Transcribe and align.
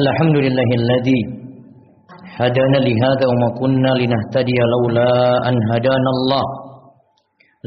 الحمد 0.00 0.36
لله 0.44 0.68
الذي 0.80 1.20
هدانا 2.40 2.78
لهذا 2.88 3.24
وما 3.30 3.48
كنا 3.60 3.90
لنهتدي 4.02 4.58
لولا 4.74 5.10
أن 5.48 5.54
هدانا 5.72 6.10
الله 6.16 6.44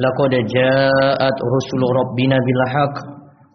لقد 0.05 0.32
جاءت 0.55 1.37
رسل 1.55 1.82
ربنا 2.00 2.37
بالحق 2.45 2.95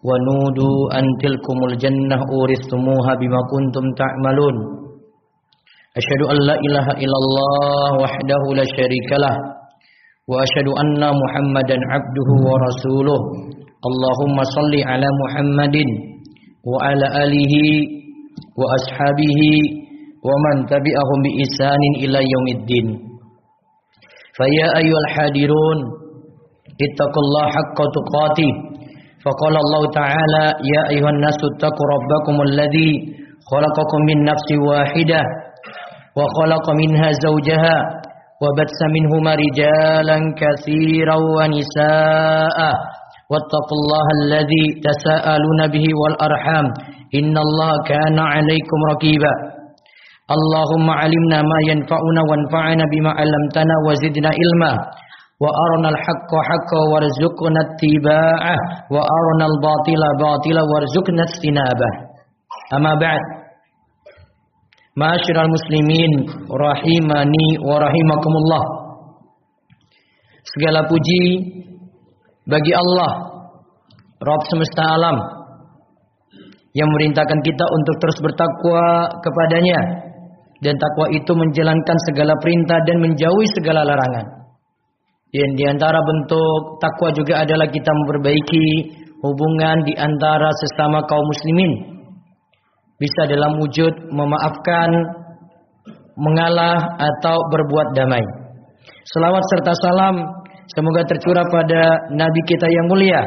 ونودوا 0.07 0.77
أن 0.99 1.05
تلكم 1.23 1.57
الجنة 1.69 2.17
أورثتموها 2.35 3.11
بما 3.21 3.39
كنتم 3.53 3.85
تعملون 4.01 4.55
أشهد 5.99 6.21
أن 6.31 6.37
لا 6.49 6.55
إله 6.67 6.87
إلا 7.03 7.17
الله 7.23 7.89
وحده 8.03 8.41
لا 8.59 8.65
شريك 8.77 9.09
له 9.23 9.35
وأشهد 10.31 10.67
أن 10.81 11.01
محمدا 11.21 11.77
عبده 11.93 12.29
ورسوله 12.49 13.19
اللهم 13.89 14.37
صل 14.57 14.73
على 14.91 15.07
محمد 15.21 15.75
وعلى 16.71 17.07
آله 17.23 17.53
وأصحابه 18.59 19.39
ومن 20.27 20.55
تبعهم 20.73 21.17
بإحسان 21.25 21.81
إلى 22.03 22.19
يوم 22.33 22.47
الدين. 22.57 22.87
فيا 24.37 24.67
أيها 24.81 24.99
الحاضرون 25.05 25.77
اتقوا 26.85 27.23
الله 27.25 27.45
حق 27.57 27.79
تقاته. 27.97 28.51
فقال 29.25 29.55
الله 29.63 29.81
تعالى 29.99 30.45
يا 30.73 30.81
أيها 30.93 31.09
الناس 31.15 31.39
اتقوا 31.51 31.87
ربكم 31.95 32.35
الذي 32.41 32.91
خلقكم 33.51 33.99
من 34.09 34.17
نفس 34.31 34.49
واحدة 34.69 35.21
وخلق 36.17 36.65
منها 36.81 37.09
زوجها 37.25 37.77
وبث 38.43 38.79
منهما 38.95 39.31
رجالا 39.45 40.17
كثيرا 40.41 41.17
ونساء. 41.35 42.59
واتقوا 43.31 43.77
الله 43.79 44.05
الذي 44.21 44.65
تساءلون 44.87 45.59
به 45.73 45.85
والأرحام. 46.01 46.65
innallaha 47.19 47.77
kana 47.89 48.23
'alaikum 48.33 48.79
raqiba. 48.93 49.33
Allahumma 50.35 50.93
'alimna 51.03 51.39
ma 51.45 51.57
yanfa'una 51.69 52.21
wanfa'na 52.31 52.83
bima 52.93 53.11
'allamtana 53.17 53.75
wa 53.85 53.91
zidna 54.01 54.31
ilma. 54.33 54.71
Wa 55.43 55.49
arinal 55.63 55.97
haqqa 56.05 56.39
haqqa 56.49 56.79
warzuqna 56.93 57.59
ittiba'ah 57.67 58.59
wa 58.93 59.01
arinal 59.17 59.55
batila 59.65 60.07
batila 60.21 60.61
warzuqna 60.71 61.23
ijtinabah 61.29 61.93
Ma'asyiral 64.93 65.49
muslimin 65.49 66.11
rahimani 66.47 67.47
wa 67.65 67.81
rahimakumullah. 67.81 68.63
Segala 70.53 70.85
puji 70.85 71.23
bagi 72.45 72.73
Allah 72.77 73.11
Rabb 74.21 74.43
semesta 74.53 74.85
alam 74.85 75.17
yang 76.73 76.89
merintahkan 76.89 77.39
kita 77.45 77.65
untuk 77.69 77.95
terus 78.01 78.17
bertakwa 78.21 79.09
kepadanya 79.21 79.79
dan 80.63 80.73
takwa 80.79 81.05
itu 81.13 81.31
menjalankan 81.35 81.97
segala 82.09 82.33
perintah 82.41 82.79
dan 82.87 82.97
menjauhi 82.97 83.47
segala 83.59 83.85
larangan. 83.85 84.25
Dan 85.33 85.49
di 85.57 85.65
antara 85.65 85.97
bentuk 85.97 86.77
takwa 86.77 87.09
juga 87.13 87.41
adalah 87.41 87.65
kita 87.65 87.89
memperbaiki 87.89 88.65
hubungan 89.21 89.81
di 89.85 89.93
antara 89.97 90.49
sesama 90.61 91.01
kaum 91.09 91.25
muslimin. 91.25 91.71
Bisa 93.01 93.25
dalam 93.25 93.57
wujud 93.57 94.13
memaafkan, 94.13 94.89
mengalah 96.15 96.95
atau 97.01 97.37
berbuat 97.49 97.97
damai. 97.97 98.23
Selawat 99.09 99.43
serta 99.51 99.73
salam 99.83 100.15
semoga 100.69 101.01
tercurah 101.09 101.43
pada 101.49 102.13
nabi 102.13 102.41
kita 102.47 102.69
yang 102.69 102.85
mulia, 102.87 103.21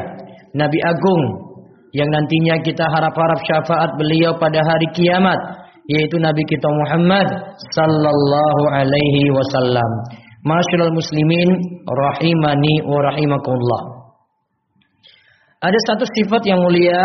Nabi 0.55 0.79
Agung 0.81 1.46
yang 1.95 2.09
nantinya 2.11 2.59
kita 2.63 2.83
harap-harap 2.83 3.39
syafaat 3.47 3.89
beliau 3.95 4.35
pada 4.35 4.59
hari 4.59 4.87
kiamat 4.91 5.39
yaitu 5.87 6.19
Nabi 6.19 6.43
kita 6.43 6.67
Muhammad 6.67 7.27
sallallahu 7.71 8.63
alaihi 8.75 9.31
wasallam. 9.31 9.89
Masyaallah 10.43 10.91
muslimin 10.91 11.49
rahimani 11.87 12.83
wa 12.83 12.99
rahimakumullah. 13.07 13.81
Ada 15.63 15.79
satu 15.91 16.05
sifat 16.05 16.43
yang 16.45 16.59
mulia 16.61 17.01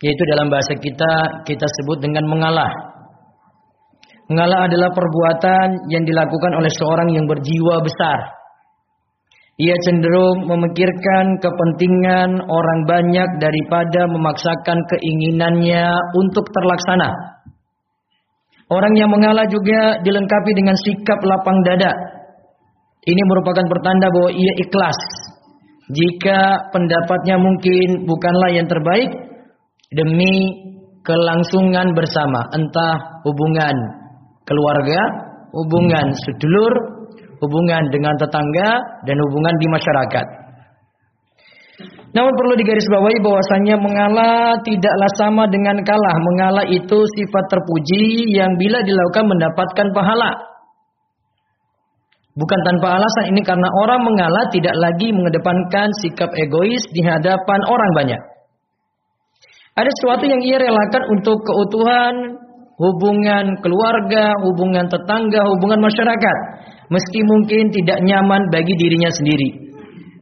yaitu 0.00 0.22
dalam 0.28 0.48
bahasa 0.48 0.76
kita 0.76 1.44
kita 1.44 1.66
sebut 1.80 2.00
dengan 2.00 2.24
mengalah. 2.28 2.72
Mengalah 4.26 4.66
adalah 4.66 4.90
perbuatan 4.90 5.68
yang 5.92 6.02
dilakukan 6.02 6.52
oleh 6.58 6.72
seorang 6.74 7.08
yang 7.14 7.24
berjiwa 7.30 7.78
besar. 7.78 8.35
Ia 9.56 9.72
cenderung 9.88 10.44
memikirkan 10.44 11.40
kepentingan 11.40 12.44
orang 12.44 12.80
banyak 12.84 13.40
daripada 13.40 14.04
memaksakan 14.04 14.84
keinginannya 14.84 15.96
untuk 16.12 16.44
terlaksana. 16.52 17.08
Orang 18.68 18.92
yang 19.00 19.08
mengalah 19.08 19.48
juga 19.48 19.96
dilengkapi 20.04 20.52
dengan 20.52 20.76
sikap 20.76 21.24
lapang 21.24 21.64
dada. 21.64 21.88
Ini 23.08 23.22
merupakan 23.32 23.64
pertanda 23.64 24.12
bahwa 24.12 24.28
ia 24.28 24.52
ikhlas. 24.60 24.98
Jika 25.88 26.68
pendapatnya 26.76 27.40
mungkin 27.40 28.04
bukanlah 28.04 28.50
yang 28.52 28.68
terbaik 28.68 29.08
demi 29.88 30.52
kelangsungan 31.00 31.96
bersama, 31.96 32.44
entah 32.52 33.24
hubungan 33.24 33.76
keluarga, 34.44 35.00
hubungan 35.54 36.12
sedulur, 36.12 36.95
hubungan 37.40 37.82
dengan 37.92 38.14
tetangga, 38.16 38.70
dan 39.04 39.16
hubungan 39.20 39.54
di 39.60 39.66
masyarakat. 39.68 40.26
Namun 42.16 42.32
perlu 42.32 42.54
digarisbawahi 42.56 43.20
bahwasannya 43.20 43.76
mengalah 43.76 44.56
tidaklah 44.64 45.10
sama 45.20 45.44
dengan 45.52 45.76
kalah. 45.84 46.16
Mengalah 46.16 46.64
itu 46.64 46.98
sifat 47.12 47.44
terpuji 47.52 48.32
yang 48.32 48.56
bila 48.56 48.80
dilakukan 48.80 49.28
mendapatkan 49.28 49.86
pahala. 49.92 50.32
Bukan 52.36 52.60
tanpa 52.64 53.00
alasan 53.00 53.32
ini 53.32 53.44
karena 53.44 53.68
orang 53.84 54.00
mengalah 54.04 54.48
tidak 54.48 54.76
lagi 54.76 55.12
mengedepankan 55.12 55.88
sikap 56.04 56.32
egois 56.36 56.84
di 56.92 57.04
hadapan 57.04 57.60
orang 57.68 57.90
banyak. 57.96 58.22
Ada 59.76 59.90
sesuatu 60.00 60.24
yang 60.24 60.40
ia 60.40 60.56
relakan 60.56 61.04
untuk 61.12 61.36
keutuhan 61.44 62.40
hubungan 62.76 63.60
keluarga, 63.60 64.32
hubungan 64.44 64.88
tetangga, 64.88 65.44
hubungan 65.48 65.80
masyarakat. 65.80 66.38
Meski 66.86 67.20
mungkin 67.26 67.74
tidak 67.74 67.98
nyaman 68.06 68.46
bagi 68.54 68.74
dirinya 68.78 69.10
sendiri. 69.10 69.66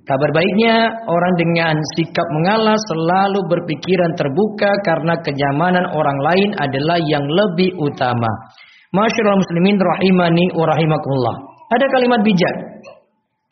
Kabar 0.04 0.30
baiknya, 0.36 0.92
orang 1.08 1.34
dengan 1.40 1.76
sikap 1.96 2.28
mengalah 2.28 2.76
selalu 2.76 3.40
berpikiran 3.48 4.12
terbuka 4.16 4.68
karena 4.84 5.16
kenyamanan 5.24 5.88
orang 5.96 6.18
lain 6.20 6.50
adalah 6.60 7.00
yang 7.08 7.24
lebih 7.24 7.72
utama. 7.80 8.28
Masyaallah 8.92 9.40
muslimin 9.40 9.80
rahimani 9.80 10.52
wa. 10.52 11.34
Ada 11.72 11.86
kalimat 11.88 12.20
bijak. 12.20 12.56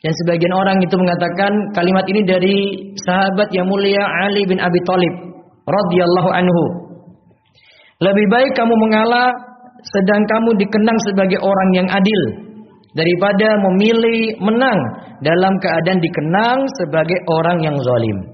Dan 0.05 0.13
sebagian 0.13 0.53
orang 0.53 0.77
itu 0.83 0.93
mengatakan 0.93 1.51
kalimat 1.73 2.05
ini 2.05 2.21
dari 2.21 2.57
sahabat 3.01 3.49
yang 3.49 3.65
mulia 3.65 4.03
Ali 4.27 4.45
bin 4.45 4.61
Abi 4.61 4.77
Thalib 4.85 5.13
radhiyallahu 5.65 6.29
anhu. 6.37 6.63
Lebih 7.97 8.25
baik 8.29 8.51
kamu 8.53 8.73
mengalah 8.77 9.31
sedang 9.81 10.21
kamu 10.27 10.49
dikenang 10.59 10.99
sebagai 11.07 11.39
orang 11.41 11.69
yang 11.71 11.87
adil 11.89 12.42
daripada 12.93 13.57
memilih 13.69 14.37
menang 14.41 14.79
dalam 15.25 15.53
keadaan 15.61 16.01
dikenang 16.01 16.59
sebagai 16.81 17.17
orang 17.29 17.57
yang 17.65 17.77
zalim. 17.81 18.33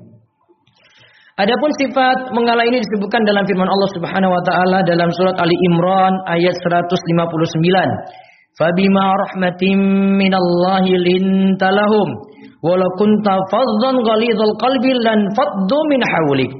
Adapun 1.40 1.72
sifat 1.80 2.36
mengalah 2.36 2.68
ini 2.68 2.84
disebutkan 2.84 3.24
dalam 3.24 3.48
firman 3.48 3.72
Allah 3.72 3.90
Subhanahu 3.96 4.36
wa 4.36 4.44
taala 4.44 4.84
dalam 4.84 5.08
surat 5.16 5.40
Ali 5.40 5.56
Imran 5.72 6.12
ayat 6.28 6.52
159. 6.52 8.60
Fabima 8.60 9.16
rahmatin 9.24 9.80
minallahi 10.20 11.00
lintalahum 11.00 12.10
walau 12.60 12.92
kunta 13.00 13.40
faddan 13.48 14.04
ghalidhal 14.04 14.56
qalbi 14.60 14.92
lan 15.00 15.32
faddu 15.32 15.80
min 15.88 16.04
hawlik 16.04 16.52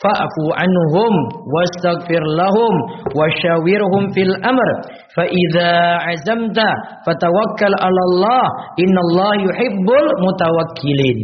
fa'fu 0.00 0.44
anhum 0.56 1.14
wastaghfir 1.44 2.24
lahum 2.34 2.74
wasyawirhum 3.12 4.10
fil 4.16 4.34
amr. 4.40 4.68
Fa 5.12 5.24
idza 5.28 5.72
azamta 6.16 6.68
fatawakkal 7.04 7.72
'ala 7.76 8.00
Allah 8.10 8.44
innallaha 8.80 9.40
yuhibbul 9.44 10.08
mutawakkilin. 10.24 11.18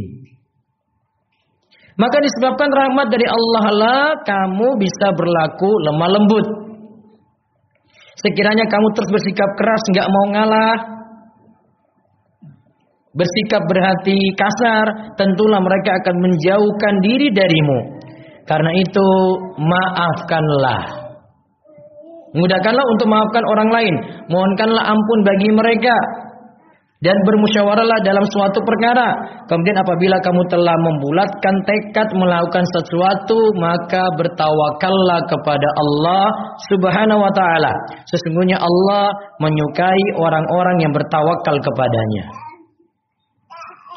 Maka 1.96 2.20
disebabkan 2.20 2.69
rahmat 2.69 3.08
dari 3.08 3.25
Allah 3.25 3.64
lah 3.73 4.05
kamu 4.20 4.76
bisa 4.76 5.17
berlaku 5.17 5.70
lemah 5.88 6.11
lembut. 6.12 6.46
Sekiranya 8.20 8.69
kamu 8.69 8.87
terus 8.93 9.08
bersikap 9.08 9.50
keras 9.56 9.82
nggak 9.93 10.08
mau 10.12 10.25
ngalah 10.37 10.96
bersikap 13.17 13.64
berhati 13.64 14.19
kasar 14.37 15.17
tentulah 15.17 15.56
mereka 15.64 15.96
akan 16.05 16.17
menjauhkan 16.20 16.94
diri 17.00 17.32
darimu 17.32 17.95
karena 18.46 18.70
itu 18.78 19.08
maafkanlah. 19.58 20.82
Mudahkanlah 22.37 22.84
untuk 22.94 23.06
maafkan 23.10 23.44
orang 23.48 23.70
lain. 23.72 23.94
Mohonkanlah 24.31 24.84
ampun 24.87 25.19
bagi 25.26 25.50
mereka. 25.50 25.96
dan 27.04 27.12
bermusyawarahlah 27.28 28.00
dalam 28.08 28.25
suatu 28.32 28.56
perkara. 28.64 29.08
Kemudian 29.52 29.76
apabila 29.76 30.16
kamu 30.25 30.43
telah 30.48 30.72
membulatkan 30.81 31.54
tekad 31.69 32.08
melakukan 32.16 32.64
sesuatu, 32.72 33.37
maka 33.60 34.08
bertawakallah 34.16 35.20
kepada 35.28 35.69
Allah 35.76 36.25
Subhanahu 36.72 37.20
wa 37.20 37.32
taala. 37.37 37.72
Sesungguhnya 38.08 38.56
Allah 38.56 39.12
menyukai 39.44 40.04
orang-orang 40.16 40.88
yang 40.88 40.93
bertawakal 40.96 41.56
kepadanya. 41.60 42.32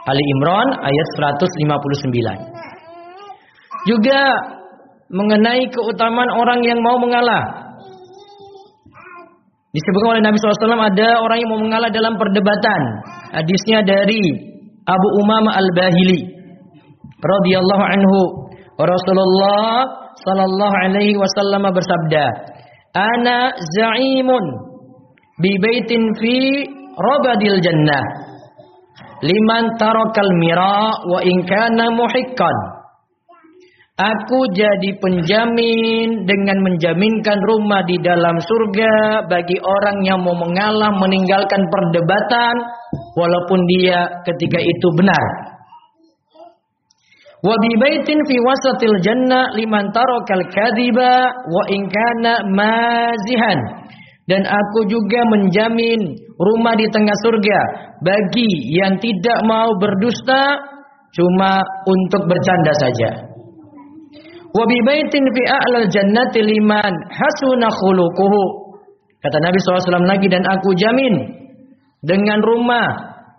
Ali 0.04 0.24
Imran 0.36 0.68
ayat 0.84 1.08
159. 1.40 2.49
Juga 3.88 4.22
mengenai 5.10 5.68
keutamaan 5.72 6.32
orang 6.36 6.60
yang 6.66 6.80
mau 6.84 7.00
mengalah. 7.02 7.70
Disebutkan 9.70 10.18
oleh 10.18 10.24
Nabi 10.26 10.38
SAW 10.42 10.82
ada 10.82 11.10
orang 11.22 11.38
yang 11.46 11.50
mau 11.54 11.62
mengalah 11.62 11.94
dalam 11.94 12.18
perdebatan. 12.18 12.82
Hadisnya 13.38 13.86
dari 13.86 14.22
Abu 14.90 15.08
Umamah 15.22 15.62
Al-Bahili 15.62 16.26
radhiyallahu 17.22 17.84
anhu. 17.86 18.20
Rasulullah 18.80 19.86
sallallahu 20.26 20.76
alaihi 20.88 21.20
wasallam 21.20 21.70
bersabda, 21.70 22.26
"Ana 22.96 23.54
za'imun 23.78 24.46
bi 25.38 25.52
baitin 25.62 26.02
fi 26.18 26.66
rabadil 26.96 27.60
jannah 27.60 28.04
liman 29.22 29.64
tarakal 29.78 30.32
mira 30.42 30.96
wa 31.12 31.20
in 31.22 31.46
kana 31.46 31.94
muhiqqan." 31.94 32.79
Aku 34.00 34.40
jadi 34.56 34.96
penjamin 34.96 36.24
dengan 36.24 36.58
menjaminkan 36.64 37.36
rumah 37.44 37.84
di 37.84 38.00
dalam 38.00 38.40
surga 38.40 39.28
bagi 39.28 39.60
orang 39.60 40.00
yang 40.08 40.24
mau 40.24 40.40
mengalah 40.40 40.96
meninggalkan 40.96 41.68
perdebatan 41.68 42.56
walaupun 43.20 43.60
dia 43.68 44.08
ketika 44.24 44.56
itu 44.56 44.88
benar. 44.96 45.24
Wa 47.44 47.52
bi 47.60 47.76
fi 48.08 48.36
wasatil 48.40 49.04
jannah 49.04 49.52
liman 49.60 49.92
tarakal 49.92 50.48
kadhiba 50.48 51.36
wa 51.36 51.64
in 51.68 51.84
kana 51.92 52.48
mazihan. 52.56 53.60
Dan 54.32 54.48
aku 54.48 54.88
juga 54.88 55.28
menjamin 55.28 56.00
rumah 56.40 56.80
di 56.80 56.88
tengah 56.88 57.18
surga 57.20 57.60
bagi 58.00 58.48
yang 58.80 58.96
tidak 59.04 59.44
mau 59.44 59.76
berdusta 59.76 60.56
cuma 61.12 61.60
untuk 61.84 62.24
bercanda 62.32 62.72
saja. 62.80 63.29
Wa 64.50 64.64
bi 64.66 64.78
baitin 64.86 65.24
fi 65.30 65.42
a'lal 65.46 65.88
jannati 65.94 66.42
liman 66.42 66.94
hasuna 67.14 67.70
khuluquhu. 67.70 68.44
Kata 69.20 69.38
Nabi 69.44 69.58
SAW 69.60 70.08
lagi 70.08 70.28
dan 70.32 70.48
aku 70.48 70.74
jamin 70.80 71.16
dengan 72.02 72.40
rumah 72.40 72.88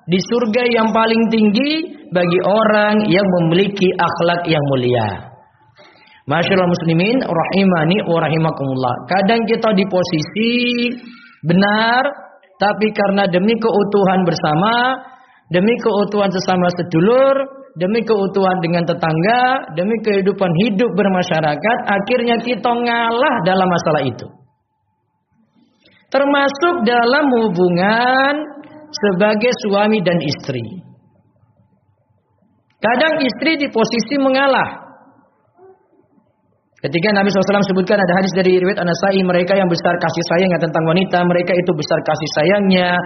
di 0.06 0.20
surga 0.20 0.62
yang 0.70 0.92
paling 0.92 1.32
tinggi 1.32 1.72
bagi 2.12 2.40
orang 2.44 3.08
yang 3.08 3.24
memiliki 3.40 3.88
akhlak 3.96 4.44
yang 4.46 4.62
mulia. 4.76 5.30
Masyaallah 6.28 6.68
muslimin 6.68 7.18
rahimani 7.24 7.96
wa 8.06 8.18
rahimakumullah. 8.22 8.94
Kadang 9.08 9.42
kita 9.50 9.74
di 9.74 9.82
posisi 9.88 10.52
benar 11.42 12.06
tapi 12.60 12.92
karena 12.92 13.24
demi 13.24 13.56
keutuhan 13.56 14.20
bersama, 14.28 15.00
demi 15.48 15.72
keutuhan 15.80 16.28
sesama 16.28 16.68
sedulur, 16.76 17.59
demi 17.78 18.02
keutuhan 18.02 18.58
dengan 18.64 18.82
tetangga, 18.82 19.70
demi 19.78 19.94
kehidupan 20.02 20.50
hidup 20.66 20.90
bermasyarakat, 20.96 21.78
akhirnya 21.86 22.36
kita 22.42 22.70
ngalah 22.70 23.34
dalam 23.46 23.68
masalah 23.70 24.02
itu. 24.02 24.26
Termasuk 26.10 26.74
dalam 26.82 27.26
hubungan 27.38 28.34
sebagai 28.90 29.52
suami 29.62 30.02
dan 30.02 30.18
istri. 30.18 30.82
Kadang 32.80 33.22
istri 33.22 33.60
di 33.60 33.68
posisi 33.70 34.18
mengalah. 34.18 34.90
Ketika 36.80 37.12
Nabi 37.12 37.28
SAW 37.28 37.60
sebutkan 37.68 38.00
ada 38.00 38.14
hadis 38.16 38.32
dari 38.32 38.56
riwayat 38.56 38.80
Anasai 38.80 39.20
mereka 39.20 39.52
yang 39.52 39.68
besar 39.68 39.92
kasih 40.00 40.24
sayangnya 40.32 40.58
tentang 40.64 40.80
wanita, 40.88 41.20
mereka 41.28 41.52
itu 41.52 41.70
besar 41.76 42.00
kasih 42.08 42.30
sayangnya, 42.40 42.96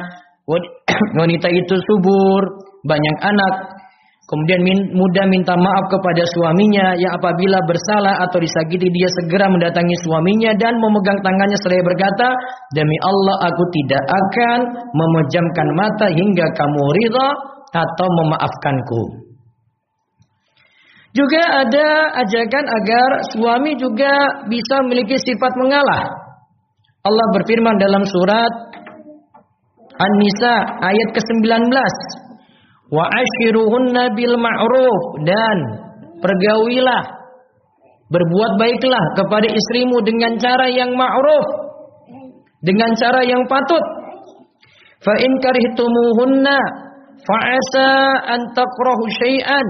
wanita 1.20 1.50
itu 1.50 1.74
subur, 1.74 2.42
banyak 2.86 3.16
anak, 3.18 3.54
Kemudian 4.24 4.64
mudah 4.96 5.28
minta 5.28 5.52
maaf 5.52 5.84
kepada 5.92 6.24
suaminya 6.32 6.96
yang 6.96 7.12
apabila 7.12 7.60
bersalah 7.68 8.24
atau 8.24 8.40
disakiti 8.40 8.88
dia 8.88 9.08
segera 9.20 9.52
mendatangi 9.52 9.92
suaminya 10.00 10.56
dan 10.56 10.72
memegang 10.80 11.20
tangannya 11.20 11.58
seraya 11.60 11.84
berkata, 11.84 12.32
"Demi 12.72 12.96
Allah 13.04 13.52
aku 13.52 13.64
tidak 13.76 14.00
akan 14.00 14.58
memejamkan 14.96 15.68
mata 15.76 16.06
hingga 16.08 16.46
kamu 16.56 16.82
ridha 16.96 17.28
atau 17.76 18.06
memaafkanku." 18.24 19.02
Juga 21.12 21.42
ada 21.60 21.88
ajakan 22.24 22.64
agar 22.64 23.08
suami 23.28 23.76
juga 23.76 24.40
bisa 24.48 24.74
memiliki 24.88 25.20
sifat 25.20 25.52
mengalah. 25.60 26.10
Allah 27.04 27.26
berfirman 27.36 27.76
dalam 27.76 28.08
surat 28.08 28.52
An-Nisa 30.00 30.54
ayat 30.80 31.08
ke-19 31.12 31.68
wa 32.94 33.04
ashiruhunna 33.10 34.14
bil 34.14 34.38
ma'ruf. 34.38 35.02
Dan 35.26 35.58
pergaulilah 36.22 37.02
berbuat 38.14 38.52
baiklah 38.62 39.04
kepada 39.18 39.50
istrimu 39.50 39.98
dengan 40.06 40.38
cara 40.38 40.70
yang 40.70 40.94
ma'ruf 40.94 41.64
dengan 42.64 42.90
cara 42.96 43.20
yang 43.26 43.44
patut. 43.44 43.84
Fa 45.04 45.14
in 45.20 45.32
karihtumuhunna 45.36 46.58
fa 47.28 47.36
asa 47.52 47.90
an 48.24 48.40
takrahu 48.56 49.04
syai'an 49.20 49.66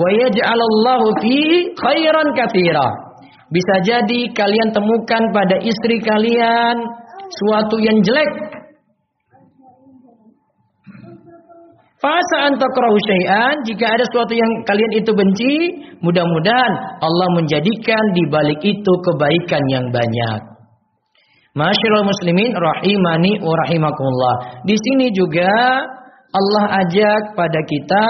wa 0.00 0.08
yaj'alallahu 0.08 1.06
fi 1.20 1.36
khairan 1.76 2.28
katsira. 2.32 2.88
Bisa 3.52 3.84
jadi 3.84 4.32
kalian 4.32 4.72
temukan 4.72 5.22
pada 5.36 5.60
istri 5.60 6.00
kalian 6.00 6.76
suatu 7.28 7.76
yang 7.84 8.00
jelek 8.00 8.32
Fasa 12.02 12.50
antakrahu 12.50 12.98
syai'an 13.06 13.62
jika 13.62 13.86
ada 13.86 14.02
sesuatu 14.10 14.34
yang 14.34 14.50
kalian 14.66 14.92
itu 14.98 15.14
benci, 15.14 15.54
mudah-mudahan 16.02 16.72
Allah 16.98 17.28
menjadikan 17.38 18.02
di 18.18 18.26
balik 18.26 18.58
itu 18.58 18.92
kebaikan 19.06 19.62
yang 19.70 19.86
banyak. 19.94 20.40
Masyaallah 21.54 22.02
muslimin 22.02 22.58
rahimani 22.58 23.38
wa 23.38 23.54
rahimakumullah. 23.54 24.66
Di 24.66 24.74
sini 24.74 25.14
juga 25.14 25.46
Allah 26.34 26.64
ajak 26.82 27.38
pada 27.38 27.60
kita 27.70 28.06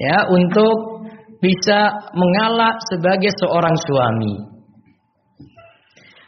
ya 0.00 0.24
untuk 0.32 1.04
bisa 1.44 1.92
mengalah 2.16 2.80
sebagai 2.96 3.28
seorang 3.44 3.76
suami. 3.76 4.34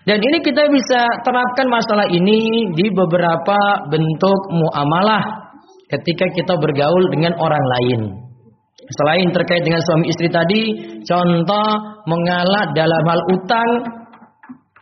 Dan 0.04 0.20
ini 0.20 0.44
kita 0.44 0.68
bisa 0.68 1.00
terapkan 1.24 1.64
masalah 1.72 2.04
ini 2.12 2.68
di 2.76 2.92
beberapa 2.92 3.56
bentuk 3.88 4.40
muamalah 4.52 5.43
ketika 5.94 6.26
kita 6.34 6.54
bergaul 6.58 7.04
dengan 7.14 7.32
orang 7.38 7.64
lain. 7.78 8.00
Selain 8.84 9.28
terkait 9.32 9.64
dengan 9.64 9.80
suami 9.80 10.06
istri 10.12 10.28
tadi, 10.28 10.62
contoh 11.08 11.68
mengalah 12.04 12.68
dalam 12.76 13.02
hal 13.08 13.20
utang 13.32 13.70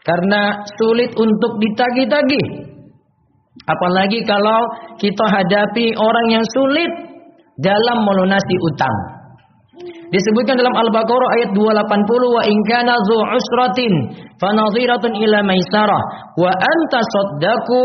karena 0.02 0.66
sulit 0.74 1.14
untuk 1.14 1.62
ditagih-tagih. 1.62 2.46
Apalagi 3.62 4.26
kalau 4.26 4.60
kita 4.98 5.22
hadapi 5.22 5.94
orang 5.94 6.26
yang 6.34 6.46
sulit 6.50 6.90
dalam 7.62 8.02
melunasi 8.02 8.56
utang. 8.74 9.21
Disebutkan 10.12 10.60
dalam 10.60 10.76
Al-Baqarah 10.76 11.28
ayat 11.40 11.50
280 11.56 12.36
wa 12.36 12.42
in 12.44 12.56
kana 12.68 13.00
dzu 13.00 13.16
usratin 13.16 13.92
fanadhiratun 14.36 15.16
ila 15.16 15.40
maisarah 15.40 16.02
wa 16.36 16.52
anta 16.52 17.00
saddaqu 17.00 17.80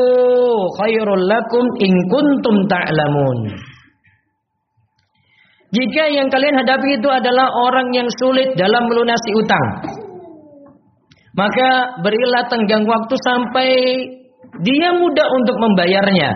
khairul 0.84 1.24
lakum 1.24 1.63
in 1.79 1.96
kuntum 2.12 2.55
ta'lamun. 2.67 3.39
Jika 5.72 6.03
yang 6.12 6.27
kalian 6.27 6.60
hadapi 6.60 7.00
itu 7.00 7.07
adalah 7.07 7.48
orang 7.63 7.96
yang 7.96 8.07
sulit 8.19 8.60
dalam 8.60 8.91
melunasi 8.91 9.31
utang, 9.39 9.67
maka 11.31 11.96
berilah 12.03 12.43
tenggang 12.51 12.84
waktu 12.84 13.15
sampai 13.24 13.69
dia 14.67 14.89
mudah 15.00 15.27
untuk 15.31 15.55
membayarnya. 15.63 16.31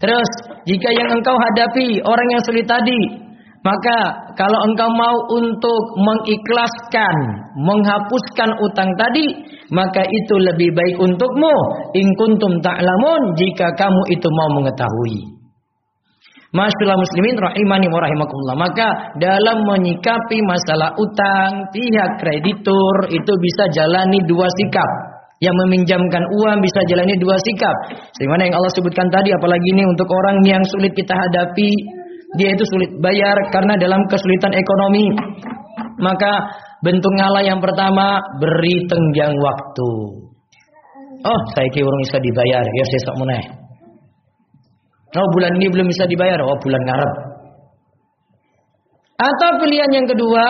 Terus, 0.00 0.30
jika 0.68 0.88
yang 0.92 1.12
engkau 1.16 1.36
hadapi 1.36 2.04
orang 2.04 2.28
yang 2.28 2.42
sulit 2.44 2.64
tadi 2.64 3.29
maka 3.60 3.96
kalau 4.40 4.56
engkau 4.72 4.88
mau 4.88 5.16
untuk 5.36 5.82
mengikhlaskan, 6.00 7.16
menghapuskan 7.60 8.50
utang 8.56 8.88
tadi, 8.96 9.36
maka 9.68 10.00
itu 10.00 10.34
lebih 10.40 10.72
baik 10.72 10.96
untukmu. 10.96 11.54
In 11.92 12.08
kuntum 12.16 12.56
ta'lamun 12.64 13.36
jika 13.36 13.68
kamu 13.76 14.02
itu 14.16 14.28
mau 14.32 14.48
mengetahui. 14.56 15.40
Masyaallah 16.50 16.98
muslimin 16.98 17.36
rahimani 17.36 17.86
wa 17.92 18.00
rahimakumullah. 18.00 18.56
Maka 18.58 18.88
dalam 19.20 19.62
menyikapi 19.62 20.40
masalah 20.42 20.96
utang, 20.96 21.68
pihak 21.70 22.16
kreditur 22.16 23.12
itu 23.12 23.32
bisa 23.44 23.68
jalani 23.76 24.24
dua 24.24 24.48
sikap. 24.56 24.90
Yang 25.40 25.56
meminjamkan 25.68 26.20
uang 26.20 26.58
bisa 26.64 26.80
jalani 26.88 27.12
dua 27.20 27.36
sikap. 27.44 27.76
Sebagaimana 28.16 28.50
yang 28.50 28.56
Allah 28.56 28.72
sebutkan 28.72 29.08
tadi, 29.12 29.30
apalagi 29.36 29.68
ini 29.72 29.84
untuk 29.84 30.08
orang 30.10 30.36
yang 30.44 30.60
sulit 30.68 30.92
kita 30.92 31.16
hadapi, 31.16 31.99
dia 32.38 32.48
itu 32.54 32.62
sulit 32.62 32.90
bayar 33.02 33.36
karena 33.50 33.74
dalam 33.80 34.00
kesulitan 34.06 34.54
ekonomi. 34.54 35.06
Maka 36.00 36.32
bentuk 36.80 37.12
ngalah 37.18 37.42
yang 37.42 37.58
pertama 37.58 38.22
beri 38.38 38.86
tenggang 38.86 39.34
waktu. 39.34 39.90
Oh, 41.20 41.40
saya 41.52 41.68
kira 41.68 41.84
orang 41.84 42.02
bisa 42.06 42.16
dibayar, 42.16 42.64
ya 42.64 42.84
saya 42.88 43.00
sok 43.04 43.16
meneh. 43.20 43.44
Oh, 45.20 45.26
bulan 45.36 45.52
ini 45.58 45.66
belum 45.68 45.86
bisa 45.90 46.06
dibayar. 46.06 46.38
Oh, 46.40 46.56
bulan 46.62 46.82
ngarep. 46.86 47.14
Atau 49.20 49.50
pilihan 49.60 49.90
yang 49.92 50.06
kedua, 50.08 50.46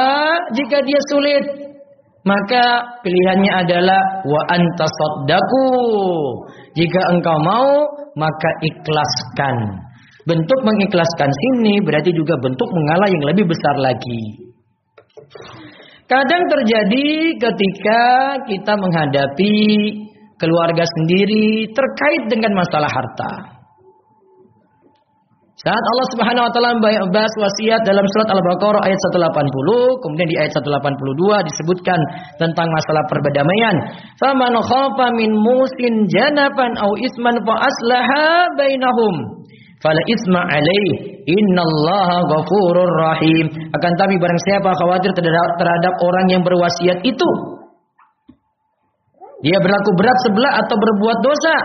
jika 0.55 0.79
dia 0.87 1.01
sulit, 1.11 1.45
maka 2.23 2.87
pilihannya 3.03 3.67
adalah 3.67 3.99
wa 4.23 4.43
antasaddaku. 4.47 5.67
Jika 6.79 7.01
engkau 7.19 7.35
mau, 7.43 7.71
maka 8.15 8.51
ikhlaskan. 8.63 9.90
Bentuk 10.29 10.61
mengikhlaskan 10.61 11.31
sini 11.33 11.81
berarti 11.81 12.13
juga 12.13 12.37
bentuk 12.37 12.69
mengalah 12.69 13.09
yang 13.09 13.25
lebih 13.25 13.49
besar 13.49 13.77
lagi. 13.81 14.51
Kadang 16.11 16.43
terjadi 16.51 17.39
ketika 17.39 18.03
kita 18.45 18.73
menghadapi 18.75 19.57
keluarga 20.37 20.83
sendiri 20.83 21.71
terkait 21.71 22.23
dengan 22.27 22.53
masalah 22.59 22.91
harta. 22.91 23.61
Saat 25.61 25.77
Allah 25.77 26.09
Subhanahu 26.17 26.45
wa 26.49 26.53
taala 26.57 26.73
membahas 26.81 27.35
wasiat 27.37 27.85
dalam 27.85 28.01
surat 28.17 28.33
Al-Baqarah 28.33 28.81
ayat 28.81 28.97
180, 28.97 30.01
kemudian 30.01 30.29
di 30.33 30.37
ayat 30.41 30.57
182 30.57 30.97
disebutkan 31.53 32.01
tentang 32.41 32.65
masalah 32.73 33.05
perbedamaian. 33.13 33.77
Faman 34.17 34.57
khafa 34.57 35.07
min 35.21 35.37
musin 35.37 36.09
janapan 36.09 36.73
au 36.81 36.97
isman 36.97 37.45
fa 37.45 37.55
aslaha 37.61 38.57
bainahum 38.57 39.40
fala 39.81 40.01
isma 40.07 40.41
alaih 40.45 41.21
innallaha 41.25 42.19
ghafurur 42.29 42.93
rahim. 43.09 43.47
Akan 43.73 43.93
tapi 43.97 44.15
barang 44.21 44.41
siapa 44.47 44.71
khawatir 44.77 45.11
terhadap 45.17 45.95
orang 46.05 46.27
yang 46.31 46.43
berwasiat 46.45 47.01
itu 47.03 47.61
dia 49.41 49.57
berlaku 49.57 49.91
berat 49.97 50.19
sebelah 50.29 50.53
atau 50.61 50.77
berbuat 50.77 51.19
dosa, 51.25 51.57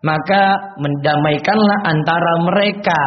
maka 0.00 0.42
mendamaikanlah 0.80 1.78
antara 1.84 2.32
mereka. 2.48 3.04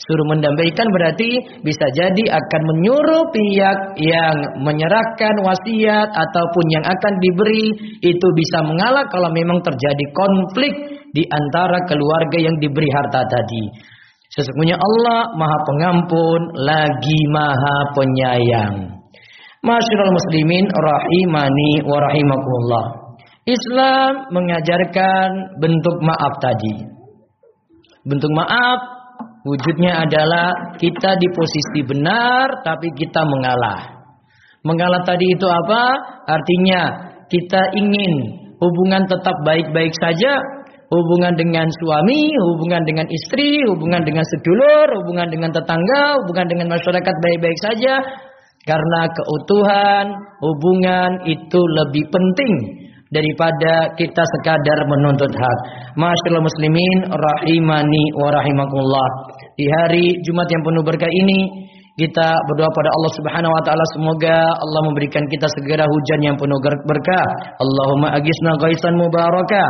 Suruh 0.00 0.32
mendamaikan 0.32 0.88
berarti 0.96 1.60
bisa 1.60 1.86
jadi 1.92 2.24
akan 2.32 2.62
menyuruh 2.72 3.28
pihak 3.36 4.00
yang 4.00 4.36
menyerahkan 4.64 5.34
wasiat 5.44 6.08
ataupun 6.08 6.64
yang 6.72 6.84
akan 6.88 7.14
diberi 7.20 7.68
itu 8.00 8.26
bisa 8.32 8.64
mengalah 8.64 9.04
kalau 9.12 9.28
memang 9.28 9.60
terjadi 9.60 10.04
konflik 10.16 10.72
di 11.12 11.20
antara 11.28 11.84
keluarga 11.84 12.38
yang 12.40 12.56
diberi 12.56 12.88
harta 12.88 13.28
tadi. 13.28 13.64
Sesungguhnya 14.32 14.80
Allah 14.80 15.36
Maha 15.36 15.58
Pengampun 15.68 16.40
lagi 16.64 17.20
Maha 17.28 17.76
Penyayang. 17.92 18.76
Masyarul 19.60 20.16
muslimin 20.16 20.64
rahimani 20.64 21.84
wa 21.84 21.98
rahimakumullah. 22.08 22.86
Islam 23.44 24.32
mengajarkan 24.32 25.60
bentuk 25.60 25.96
maaf 26.00 26.40
tadi. 26.40 26.88
Bentuk 28.08 28.32
maaf 28.32 28.99
wujudnya 29.44 30.04
adalah 30.04 30.76
kita 30.76 31.16
di 31.16 31.28
posisi 31.32 31.80
benar 31.84 32.64
tapi 32.64 32.92
kita 32.96 33.22
mengalah. 33.24 34.00
Mengalah 34.60 35.00
tadi 35.08 35.24
itu 35.24 35.46
apa? 35.48 35.82
Artinya 36.28 36.82
kita 37.32 37.62
ingin 37.80 38.12
hubungan 38.60 39.08
tetap 39.08 39.32
baik-baik 39.48 39.92
saja, 39.96 40.36
hubungan 40.92 41.32
dengan 41.38 41.64
suami, 41.80 42.28
hubungan 42.52 42.84
dengan 42.84 43.08
istri, 43.08 43.64
hubungan 43.64 44.04
dengan 44.04 44.26
sedulur, 44.26 44.88
hubungan 45.00 45.32
dengan 45.32 45.50
tetangga, 45.54 46.20
hubungan 46.20 46.46
dengan 46.50 46.66
masyarakat 46.76 47.14
baik-baik 47.24 47.58
saja. 47.64 47.94
Karena 48.60 49.08
keutuhan 49.08 50.06
hubungan 50.44 51.24
itu 51.24 51.60
lebih 51.80 52.04
penting 52.12 52.79
daripada 53.10 53.90
kita 53.98 54.22
sekadar 54.38 54.78
menuntut 54.86 55.30
hak. 55.30 55.58
Masyaallah 55.98 56.44
muslimin 56.46 56.98
rahimani 57.10 58.04
wa 58.16 58.30
rahimakumullah. 58.30 59.08
Di 59.58 59.66
hari 59.66 60.14
Jumat 60.22 60.46
yang 60.48 60.62
penuh 60.62 60.82
berkah 60.86 61.10
ini 61.10 61.70
kita 61.98 62.28
berdoa 62.48 62.70
pada 62.72 62.90
Allah 62.96 63.12
Subhanahu 63.18 63.52
wa 63.52 63.62
taala 63.66 63.84
semoga 63.92 64.38
Allah 64.56 64.82
memberikan 64.88 65.20
kita 65.28 65.44
segera 65.60 65.84
hujan 65.84 66.20
yang 66.32 66.36
penuh 66.38 66.56
berkah. 66.88 67.26
Allahumma 67.60 68.14
agisna 68.16 68.56
ghaisan 68.56 68.96
mubarakah. 68.96 69.68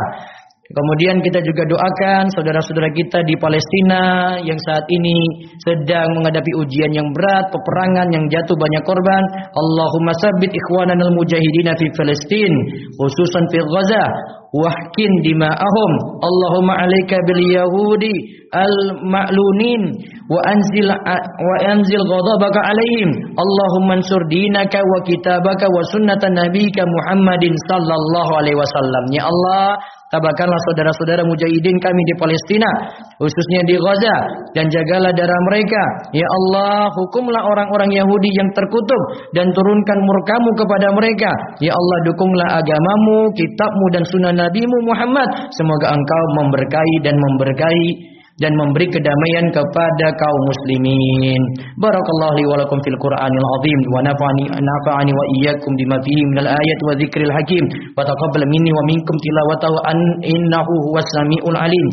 Kemudian 0.71 1.19
kita 1.19 1.43
juga 1.43 1.67
doakan 1.67 2.31
saudara-saudara 2.31 2.89
kita 2.95 3.19
di 3.27 3.35
Palestina 3.35 4.35
yang 4.39 4.57
saat 4.63 4.87
ini 4.87 5.17
sedang 5.59 6.15
menghadapi 6.15 6.51
ujian 6.63 6.91
yang 6.95 7.07
berat, 7.11 7.51
peperangan 7.51 8.07
yang 8.15 8.25
jatuh 8.31 8.55
banyak 8.55 8.83
korban. 8.87 9.23
Allahumma 9.51 10.15
sabbit 10.17 10.51
ikhwanana 10.55 11.03
al-mujahidin 11.03 11.69
fi 11.75 11.87
Palestin, 11.91 12.53
khususan 12.95 13.43
fi 13.51 13.57
Gaza, 13.59 14.05
wahkin 14.51 15.11
dima'ahum. 15.23 15.91
Allahumma 16.19 16.83
alaika 16.83 17.17
bil 17.27 17.41
yahudi 17.55 18.15
al-ma'lunin 18.51 19.81
wa 20.27 20.39
anzil 20.43 20.87
wa 20.91 21.55
anzil 21.67 22.03
ghadabaka 22.03 22.59
alaihim. 22.59 23.09
Allahumma 23.35 23.99
ansur 23.99 24.21
dinaka 24.27 24.79
wa 24.79 24.99
kitabaka 25.07 25.65
wa 25.71 25.81
sunnata 25.91 26.27
nabika 26.31 26.83
Muhammadin 26.83 27.55
sallallahu 27.71 28.31
alaihi 28.43 28.59
wasallam. 28.59 29.03
Ya 29.15 29.23
Allah, 29.27 29.79
Tabakanlah 30.11 30.59
saudara-saudara 30.67 31.23
mujahidin 31.23 31.79
kami 31.79 32.01
di 32.03 32.15
Palestina, 32.19 32.67
khususnya 33.15 33.63
di 33.63 33.79
Gaza, 33.79 34.15
dan 34.51 34.67
jagalah 34.67 35.15
darah 35.15 35.41
mereka. 35.47 35.83
Ya 36.11 36.27
Allah, 36.27 36.91
hukumlah 36.91 37.39
orang-orang 37.39 37.95
Yahudi 37.95 38.27
yang 38.35 38.51
terkutuk 38.51 39.03
dan 39.31 39.47
turunkan 39.55 39.97
murkamu 40.03 40.51
kepada 40.59 40.91
mereka. 40.99 41.31
Ya 41.63 41.71
Allah, 41.71 41.97
dukunglah 42.11 42.59
agamamu, 42.59 43.31
kitabmu 43.39 43.85
dan 43.95 44.03
sunnah 44.03 44.35
nabimu 44.41 44.77
Muhammad. 44.89 45.29
Semoga 45.53 45.93
engkau 45.93 46.23
memberkahi 46.41 46.95
dan 47.05 47.15
memberkahi 47.15 48.11
dan 48.41 48.57
memberi 48.57 48.89
kedamaian 48.89 49.53
kepada 49.53 50.07
kaum 50.17 50.41
muslimin. 50.49 51.41
Barakallahu 51.77 52.33
li 52.41 52.45
wa 52.49 52.57
lakum 52.57 52.81
fil 52.81 52.97
Qur'anil 52.97 53.47
azim 53.61 53.79
wa 53.93 54.01
nafa'ani 54.01 54.49
nafa'ani 54.49 55.11
wa 55.13 55.23
iyyakum 55.37 55.71
bima 55.77 56.01
fihi 56.01 56.21
minal 56.33 56.49
ayat 56.49 56.79
wa 56.81 56.97
dzikril 56.97 57.29
hakim 57.29 57.69
wa 57.93 58.01
taqabbal 58.01 58.41
minni 58.49 58.73
wa 58.73 58.81
minkum 58.89 59.13
tilawatahu 59.21 59.77
an 59.85 59.99
innahu 60.25 60.73
huwas 60.89 61.05
samiul 61.13 61.53
alim. 61.53 61.87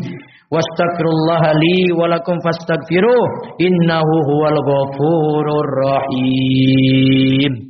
Wastaghfirullah 0.49 1.53
li 1.61 1.93
wa 1.93 2.09
lakum 2.09 2.41
fastaghfiruh 2.41 3.61
innahu 3.61 4.13
huwal 4.33 4.57
ghafurur 4.65 5.69
rahim. 5.85 7.68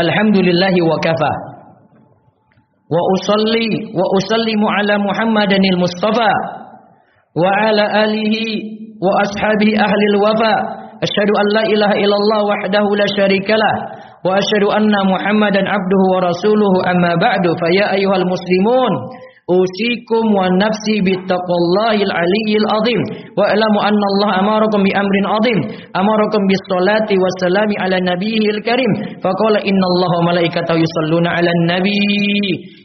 الحمد 0.00 0.36
لله 0.48 0.74
وكفى 0.90 1.32
وأصلي 2.94 3.70
وأسلم 4.00 4.60
على 4.76 4.94
محمد 5.08 5.52
المصطفى 5.72 6.32
وعلى 7.42 7.84
آله 8.04 8.34
وأصحابه 9.06 9.70
أهل 9.86 10.00
الوفا 10.12 10.54
أشهد 11.06 11.30
أن 11.40 11.46
لا 11.56 11.62
إله 11.74 11.90
إلا 12.04 12.16
الله 12.22 12.40
وحده 12.52 12.84
لا 13.00 13.06
شريك 13.18 13.48
له 13.50 13.74
وأشهد 14.26 14.64
أن 14.78 14.92
محمدا 15.12 15.62
عبده 15.74 16.02
ورسوله 16.14 16.72
أما 16.92 17.12
بعد 17.26 17.44
فيا 17.62 17.86
أيها 17.96 18.16
المسلمون 18.22 18.92
usikum 19.48 20.24
wa 20.36 20.48
nafsi 20.60 21.00
bittaqwallahil 21.06 22.12
aliyyil 22.12 22.66
azim. 22.76 23.00
Wa 23.38 23.48
alamu 23.54 23.78
anna 23.88 24.04
Allah 24.12 24.30
amarakum 24.44 24.82
bi 24.84 24.92
amrin 24.92 25.26
azim. 25.38 25.58
Amarakum 25.96 26.42
bis 26.50 26.62
salati 26.70 27.14
wassalami 27.16 27.74
ala 27.80 27.96
nabiyil 28.10 28.60
karim. 28.66 28.92
Faqala 29.24 29.60
inna 29.64 29.86
Allah 29.92 30.10
wa 30.18 30.22
malaikatahu 30.34 30.78
yusalluna 30.82 31.38
ala 31.38 31.50
nabi 31.70 31.96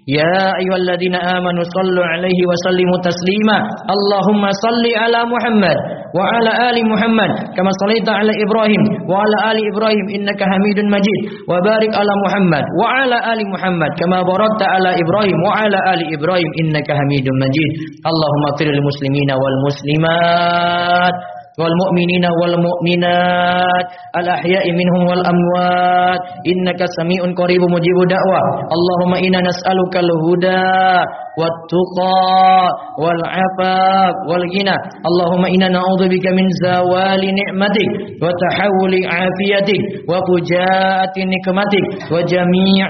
ya 0.06 0.30
ayyuhalladzina 0.62 1.18
amanu 1.18 1.66
sallu 1.74 1.98
alaihi 2.14 2.44
wa 2.46 2.54
sallimu 2.66 2.94
taslima 3.02 3.58
Allahumma 3.90 4.54
salli 4.62 4.94
ala 4.94 5.26
Muhammad 5.26 5.78
wa 6.14 6.22
ala 6.30 6.52
ali 6.70 6.86
Muhammad 6.86 7.32
kama 7.58 7.72
sallaita 7.82 8.14
ala 8.22 8.30
Ibrahim 8.38 8.84
wa 9.10 9.18
ala 9.26 9.38
ali 9.50 9.66
Ibrahim 9.66 10.06
innaka 10.14 10.46
Hamidun 10.46 10.88
Majid 10.94 11.20
wa 11.50 11.58
barik 11.66 11.90
ala 11.90 12.14
Muhammad 12.22 12.64
wa 12.78 12.86
ala 13.02 13.18
ali 13.34 13.50
Muhammad 13.50 13.92
kama 13.98 14.22
barakta 14.22 14.66
ala 14.78 14.94
Ibrahim 14.94 15.38
wa 15.42 15.58
ala 15.58 15.80
ali 15.98 16.06
wal 21.60 21.72
mu'minina 21.82 22.30
wal 22.42 22.56
mu'minat 22.66 23.86
al 24.20 24.28
ahya'i 24.38 24.72
minhum 24.76 25.04
wal 25.08 25.24
amwat 25.24 26.20
innaka 26.52 26.86
sami'un 27.00 27.32
qaribun 27.36 27.72
mujibu 27.72 28.04
da'wah 28.12 28.46
Allahumma 28.76 29.18
inna 29.24 29.40
nas'aluka 29.46 30.00
huda 30.24 30.64
wat 31.40 31.56
tuqa 31.68 32.16
wal 33.04 33.22
afaf 33.28 34.14
wal 34.32 34.46
ghina 34.52 34.76
Allahumma 35.08 35.48
inna 35.52 35.68
na'udzubika 35.72 36.32
min 36.36 36.48
zawali 36.64 37.28
ni'matik 37.32 37.90
wa 38.24 38.32
tahawuli 38.42 39.04
afiyatik 39.08 39.82
wa 40.08 40.20
fujaati 40.28 41.22
nikmatik 41.28 41.84
wa 42.12 42.20
jami'i 42.24 42.84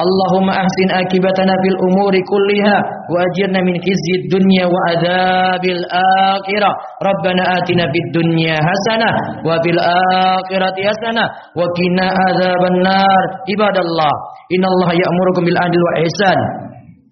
Allahumma 0.00 0.64
ahsin 0.64 0.88
akibatana 0.96 1.54
fil 1.64 1.76
wa 3.12 3.20
min 3.64 3.76
wa 4.72 4.80
Rabbana 7.04 7.44
آتنا 7.62 7.84
في 7.92 7.98
الدنيا 8.04 8.56
حسنة 8.68 9.10
وفي 9.48 9.70
الآخرة 9.76 10.76
حسنة 10.88 11.24
وقنا 11.58 12.06
عذاب 12.22 12.62
النار. 12.72 13.22
عباد 13.50 13.76
الله 13.86 14.12
إن 14.54 14.64
الله 14.72 14.90
يأمركم 15.02 15.42
بالعدل 15.46 15.80
والإحسان 15.86 16.40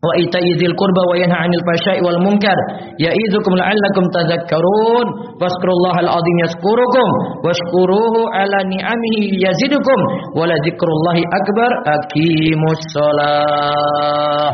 وإيتاء 0.07 0.45
ذي 0.61 0.66
القربى 0.73 1.02
وينهى 1.11 1.38
عن 1.45 1.52
الفحشاء 1.59 1.97
والمنكر 2.04 2.59
يعظكم 3.04 3.52
لعلكم 3.61 4.04
تذكرون. 4.19 5.07
فاذكروا 5.40 5.76
الله 5.78 5.97
العظيم 6.04 6.37
يذكركم 6.45 7.09
واشكروه 7.45 8.14
على 8.37 8.59
نعمه 8.75 9.19
يزدكم 9.47 9.99
ولذكر 10.38 10.88
الله 10.97 11.19
أكبر. 11.38 11.71
أقيموا 11.97 12.73
الصلاة. 12.78 14.50